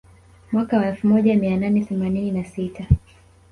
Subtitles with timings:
[0.51, 2.87] Mwaka wa elfu moja mia nane themanini na sita